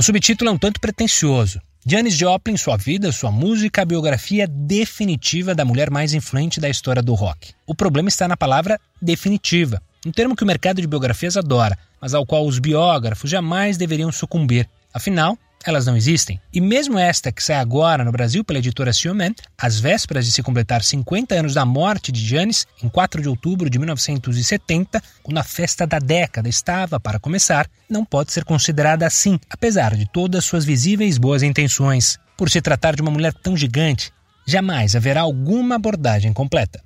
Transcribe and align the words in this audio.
O 0.00 0.02
subtítulo 0.02 0.48
é 0.48 0.52
um 0.54 0.56
tanto 0.56 0.80
pretensioso. 0.80 1.60
Janis 1.84 2.14
Joplin, 2.16 2.56
sua 2.56 2.74
vida, 2.78 3.12
sua 3.12 3.30
música, 3.30 3.82
a 3.82 3.84
biografia 3.84 4.46
definitiva 4.46 5.54
da 5.54 5.62
mulher 5.62 5.90
mais 5.90 6.14
influente 6.14 6.58
da 6.58 6.70
história 6.70 7.02
do 7.02 7.12
rock. 7.12 7.52
O 7.66 7.74
problema 7.74 8.08
está 8.08 8.26
na 8.26 8.34
palavra 8.34 8.80
definitiva, 9.02 9.82
um 10.06 10.10
termo 10.10 10.34
que 10.34 10.42
o 10.42 10.46
mercado 10.46 10.80
de 10.80 10.86
biografias 10.86 11.36
adora, 11.36 11.76
mas 12.00 12.14
ao 12.14 12.24
qual 12.24 12.46
os 12.46 12.58
biógrafos 12.58 13.28
jamais 13.28 13.76
deveriam 13.76 14.10
sucumbir. 14.10 14.66
Afinal, 14.94 15.36
elas 15.64 15.86
não 15.86 15.96
existem. 15.96 16.40
E 16.52 16.60
mesmo 16.60 16.98
esta 16.98 17.30
que 17.30 17.42
sai 17.42 17.56
agora 17.56 18.04
no 18.04 18.12
Brasil 18.12 18.44
pela 18.44 18.58
editora 18.58 18.92
Sioman, 18.92 19.34
às 19.58 19.78
vésperas 19.78 20.24
de 20.24 20.32
se 20.32 20.42
completar 20.42 20.82
50 20.82 21.34
anos 21.34 21.54
da 21.54 21.64
morte 21.64 22.10
de 22.10 22.26
Janis, 22.26 22.66
em 22.82 22.88
4 22.88 23.22
de 23.22 23.28
outubro 23.28 23.68
de 23.68 23.78
1970, 23.78 25.02
quando 25.22 25.38
a 25.38 25.44
festa 25.44 25.86
da 25.86 25.98
década 25.98 26.48
estava 26.48 26.98
para 26.98 27.18
começar, 27.18 27.68
não 27.88 28.04
pode 28.04 28.32
ser 28.32 28.44
considerada 28.44 29.06
assim, 29.06 29.38
apesar 29.50 29.94
de 29.94 30.10
todas 30.10 30.44
suas 30.44 30.64
visíveis 30.64 31.18
boas 31.18 31.42
intenções. 31.42 32.18
Por 32.36 32.48
se 32.48 32.60
tratar 32.60 32.96
de 32.96 33.02
uma 33.02 33.10
mulher 33.10 33.34
tão 33.34 33.56
gigante, 33.56 34.12
jamais 34.46 34.96
haverá 34.96 35.20
alguma 35.20 35.76
abordagem 35.76 36.32
completa. 36.32 36.80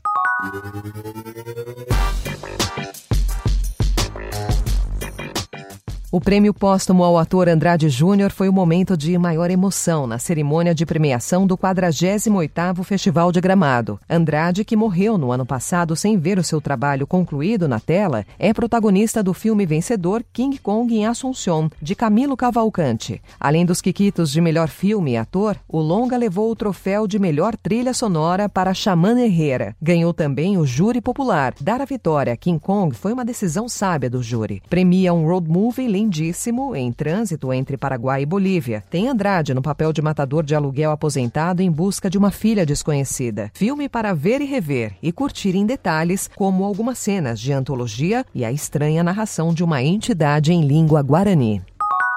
O 6.14 6.20
prêmio 6.20 6.54
póstumo 6.54 7.02
ao 7.02 7.18
ator 7.18 7.48
Andrade 7.48 7.88
Júnior 7.88 8.30
foi 8.30 8.48
o 8.48 8.52
momento 8.52 8.96
de 8.96 9.18
maior 9.18 9.50
emoção 9.50 10.06
na 10.06 10.16
cerimônia 10.16 10.72
de 10.72 10.86
premiação 10.86 11.44
do 11.44 11.58
48º 11.58 12.84
Festival 12.84 13.32
de 13.32 13.40
Gramado. 13.40 13.98
Andrade, 14.08 14.64
que 14.64 14.76
morreu 14.76 15.18
no 15.18 15.32
ano 15.32 15.44
passado 15.44 15.96
sem 15.96 16.16
ver 16.16 16.38
o 16.38 16.44
seu 16.44 16.60
trabalho 16.60 17.04
concluído 17.04 17.66
na 17.66 17.80
tela, 17.80 18.24
é 18.38 18.54
protagonista 18.54 19.24
do 19.24 19.34
filme 19.34 19.66
vencedor 19.66 20.22
King 20.32 20.56
Kong 20.56 20.94
em 20.94 21.04
Assunção, 21.04 21.68
de 21.82 21.96
Camilo 21.96 22.36
Cavalcante. 22.36 23.20
Além 23.40 23.66
dos 23.66 23.80
quiquitos 23.80 24.30
de 24.30 24.40
melhor 24.40 24.68
filme 24.68 25.14
e 25.14 25.16
ator, 25.16 25.56
o 25.66 25.80
longa 25.80 26.16
levou 26.16 26.48
o 26.48 26.54
troféu 26.54 27.08
de 27.08 27.18
melhor 27.18 27.56
trilha 27.56 27.92
sonora 27.92 28.48
para 28.48 28.72
Xamã 28.72 29.18
Herrera. 29.18 29.74
Ganhou 29.82 30.14
também 30.14 30.58
o 30.58 30.64
júri 30.64 31.00
popular. 31.00 31.54
Dar 31.60 31.80
a 31.80 31.84
vitória 31.84 32.34
a 32.34 32.36
King 32.36 32.60
Kong 32.60 32.94
foi 32.94 33.12
uma 33.12 33.24
decisão 33.24 33.68
sábia 33.68 34.08
do 34.08 34.22
júri. 34.22 34.62
Premia 34.70 35.12
um 35.12 35.26
road 35.26 35.50
movie 35.50 36.03
lindíssimo 36.04 36.76
em 36.76 36.92
trânsito 36.92 37.52
entre 37.52 37.76
Paraguai 37.76 38.22
e 38.22 38.26
Bolívia. 38.26 38.84
Tem 38.90 39.08
Andrade 39.08 39.54
no 39.54 39.62
papel 39.62 39.92
de 39.92 40.02
matador 40.02 40.44
de 40.44 40.54
aluguel 40.54 40.90
aposentado 40.90 41.62
em 41.62 41.70
busca 41.70 42.10
de 42.10 42.18
uma 42.18 42.30
filha 42.30 42.66
desconhecida. 42.66 43.50
Filme 43.54 43.88
para 43.88 44.14
ver 44.14 44.40
e 44.40 44.44
rever 44.44 44.92
e 45.02 45.10
curtir 45.10 45.56
em 45.56 45.64
detalhes, 45.64 46.28
como 46.36 46.64
algumas 46.64 46.98
cenas 46.98 47.40
de 47.40 47.52
antologia 47.52 48.24
e 48.34 48.44
a 48.44 48.52
estranha 48.52 49.02
narração 49.02 49.54
de 49.54 49.64
uma 49.64 49.82
entidade 49.82 50.52
em 50.52 50.66
língua 50.66 51.02
guarani. 51.02 51.62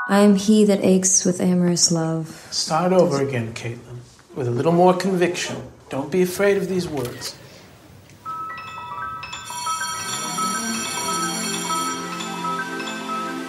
I 0.09 0.23
am 0.23 0.35
he 0.35 0.65
that 0.65 0.85
aches 0.85 1.25
with 1.25 1.41
amorous 1.41 1.91
love. 1.91 2.29
Start 2.51 2.93
over 2.93 3.21
again, 3.21 3.51
Caitlin, 3.53 3.99
with 4.35 4.47
a 4.47 4.51
little 4.51 4.71
more 4.71 4.97
conviction. 4.97 5.55
Don't 5.89 6.09
be 6.09 6.23
afraid 6.23 6.57
of 6.57 6.67
these 6.67 6.87
words. 6.87 7.35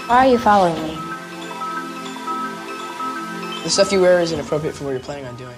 Why 0.08 0.26
are 0.26 0.30
you 0.30 0.38
following 0.38 0.74
me? 0.82 0.94
The 3.62 3.68
stuff 3.68 3.92
you 3.92 4.00
wear 4.00 4.20
is 4.20 4.32
inappropriate 4.32 4.74
for 4.74 4.84
what 4.84 4.92
you're 4.92 5.00
planning 5.00 5.26
on 5.26 5.36
doing. 5.36 5.54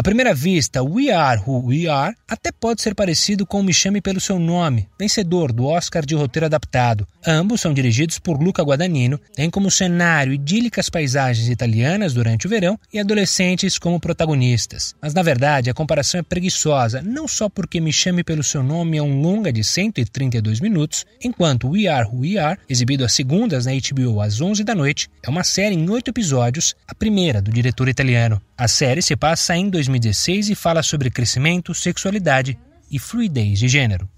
À 0.00 0.02
primeira 0.02 0.32
vista, 0.32 0.82
We 0.82 1.10
Are 1.10 1.42
Who 1.46 1.66
We 1.66 1.86
Are 1.86 2.16
até 2.26 2.50
pode 2.50 2.80
ser 2.80 2.94
parecido 2.94 3.44
com 3.44 3.62
Me 3.62 3.74
Chame 3.74 4.00
Pelo 4.00 4.18
Seu 4.18 4.38
Nome, 4.38 4.88
vencedor 4.98 5.52
do 5.52 5.66
Oscar 5.66 6.06
de 6.06 6.14
roteiro 6.14 6.46
adaptado. 6.46 7.06
Ambos 7.26 7.60
são 7.60 7.74
dirigidos 7.74 8.18
por 8.18 8.42
Luca 8.42 8.62
Guadagnino, 8.62 9.20
têm 9.34 9.50
como 9.50 9.70
cenário 9.70 10.32
idílicas 10.32 10.88
paisagens 10.88 11.50
italianas 11.50 12.14
durante 12.14 12.46
o 12.46 12.48
verão 12.48 12.80
e 12.90 12.98
adolescentes 12.98 13.76
como 13.76 14.00
protagonistas. 14.00 14.94
Mas 15.02 15.12
na 15.12 15.22
verdade, 15.22 15.68
a 15.68 15.74
comparação 15.74 16.20
é 16.20 16.22
preguiçosa, 16.22 17.02
não 17.02 17.28
só 17.28 17.50
porque 17.50 17.78
Me 17.78 17.92
Chame 17.92 18.24
Pelo 18.24 18.42
Seu 18.42 18.62
Nome 18.62 18.96
é 18.96 19.02
um 19.02 19.20
longa 19.20 19.52
de 19.52 19.62
132 19.62 20.60
minutos, 20.60 21.04
enquanto 21.22 21.68
We 21.68 21.88
Are 21.88 22.08
Who 22.08 22.20
We 22.20 22.38
Are, 22.38 22.58
exibido 22.70 23.04
às 23.04 23.12
segundas 23.12 23.66
na 23.66 23.72
HBO 23.72 24.22
às 24.22 24.40
11 24.40 24.64
da 24.64 24.74
noite, 24.74 25.10
é 25.22 25.28
uma 25.28 25.44
série 25.44 25.74
em 25.74 25.90
oito 25.90 26.08
episódios, 26.08 26.74
a 26.88 26.94
primeira 26.94 27.42
do 27.42 27.52
diretor 27.52 27.86
italiano. 27.86 28.40
A 28.56 28.68
série 28.68 29.00
se 29.00 29.16
passa 29.16 29.56
em 29.56 29.70
2016 29.90 30.50
e 30.50 30.54
fala 30.54 30.82
sobre 30.82 31.10
crescimento, 31.10 31.74
sexualidade 31.74 32.56
e 32.90 32.98
fluidez 32.98 33.58
de 33.58 33.68
gênero. 33.68 34.08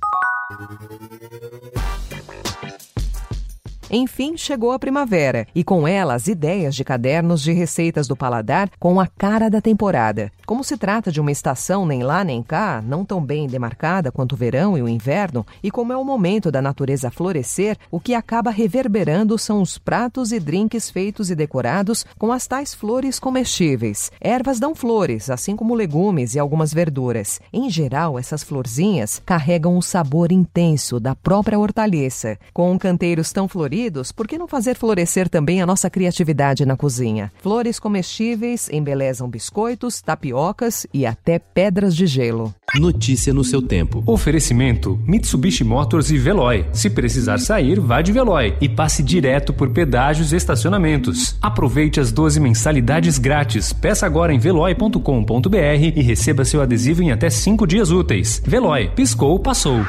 Enfim, 3.94 4.38
chegou 4.38 4.72
a 4.72 4.78
primavera 4.78 5.47
e 5.54 5.62
com 5.62 5.86
ela 5.86 6.14
as 6.14 6.26
ideias 6.26 6.75
de 6.75 6.82
cadernos 6.82 7.42
de 7.42 7.53
receitas 7.53 8.08
do 8.08 8.16
paladar 8.16 8.70
com 8.80 8.98
a 8.98 9.06
cara 9.06 9.50
da 9.50 9.60
temporada. 9.60 10.32
Como 10.47 10.64
se 10.64 10.78
trata 10.78 11.12
de 11.12 11.20
uma 11.20 11.30
estação 11.30 11.84
nem 11.84 12.03
lá 12.03 12.25
nem 12.25 12.42
cá, 12.42 12.82
não 12.82 13.04
tão 13.04 13.22
bem 13.22 13.47
demarcada 13.47 14.10
quanto 14.10 14.32
o 14.32 14.36
verão 14.36 14.78
e 14.78 14.82
o 14.82 14.88
inverno, 14.88 15.47
e 15.62 15.70
como 15.70 15.92
é 15.92 15.97
o 15.97 16.04
momento 16.04 16.50
da 16.50 16.62
natureza 16.62 17.10
florescer, 17.10 17.76
o 17.91 18.00
que 18.00 18.14
acaba 18.14 18.50
reverberando 18.50 19.36
são 19.36 19.60
os 19.60 19.76
pratos 19.76 20.32
e 20.32 20.41
drinks 20.41 20.88
feitos 20.88 21.30
e 21.30 21.34
decorados 21.34 22.06
com 22.19 22.32
as 22.32 22.47
tais 22.47 22.72
flores 22.72 23.19
comestíveis. 23.19 24.10
Ervas 24.19 24.59
dão 24.59 24.74
flores, 24.74 25.28
assim 25.28 25.54
como 25.54 25.74
legumes 25.74 26.34
e 26.34 26.38
algumas 26.38 26.72
verduras. 26.72 27.42
Em 27.53 27.69
geral, 27.69 28.19
essas 28.19 28.42
florzinhas 28.42 29.20
carregam 29.26 29.76
o 29.76 29.82
sabor 29.82 30.32
intenso 30.32 30.98
da 30.98 31.14
própria 31.14 31.59
hortaliça. 31.59 32.38
Com 32.54 32.78
canteiros 32.78 33.30
tão 33.32 33.47
floridos, 33.47 33.81
por 34.12 34.28
que 34.28 34.38
não 34.38 34.47
fazer 34.47 34.76
florescer 34.76 35.28
também 35.28 35.62
a 35.62 35.66
nossa 35.66 35.91
criatividade 35.91 36.65
na 36.65 36.76
cozinha? 36.76 37.32
Flores 37.43 37.78
comestíveis 37.78 38.69
embelezam 38.70 39.28
biscoitos, 39.28 40.00
tapiocas 40.00 40.87
e 40.93 41.06
até 41.06 41.38
pedras 41.38 41.97
de 41.97 42.06
gelo. 42.06 42.54
Notícia 42.75 43.34
no 43.34 43.44
seu 43.44 43.60
tempo. 43.60 44.03
Oferecimento: 44.06 45.00
Mitsubishi 45.06 45.65
Motors 45.65 46.10
e 46.10 46.19
Veloy. 46.19 46.65
Se 46.72 46.88
precisar 46.88 47.38
sair, 47.38 47.81
vá 47.81 48.00
de 48.00 48.12
Veloy 48.12 48.56
e 48.60 48.69
passe 48.69 49.03
direto 49.03 49.53
por 49.53 49.71
pedágios 49.71 50.32
e 50.32 50.37
estacionamentos. 50.37 51.37
Aproveite 51.41 52.00
as 52.00 52.12
12 52.12 52.41
mensalidades 52.41 53.19
grátis. 53.19 53.72
Peça 53.72 54.06
agora 54.06 54.32
em 54.32 54.38
veloy.com.br 54.38 55.56
e 55.97 56.03
receba 56.03 56.44
seu 56.44 56.62
adesivo 56.62 57.03
em 57.03 57.10
até 57.10 57.28
5 57.28 57.66
dias 57.66 57.91
úteis. 57.91 58.42
Veloy, 58.44 58.91
piscou, 58.94 59.38
passou. 59.38 59.81